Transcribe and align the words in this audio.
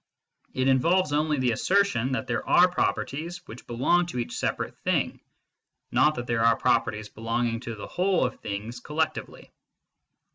It 0.55 0.67
involves 0.67 1.13
only 1.13 1.37
the 1.37 1.51
assertion 1.51 2.13
that 2.13 2.25
there 2.25 2.43
are 2.49 2.67
properties 2.67 3.45
which 3.45 3.67
belong 3.67 4.07
to 4.07 4.17
each 4.17 4.35
separate 4.35 4.75
thing, 4.79 5.19
not 5.91 6.15
that 6.15 6.25
there 6.25 6.43
are 6.43 6.55
properties 6.55 7.07
belonging 7.07 7.59
to 7.59 7.75
the 7.75 7.85
whole 7.85 8.25
of 8.25 8.39
things 8.39 8.79
collectively. 8.79 9.51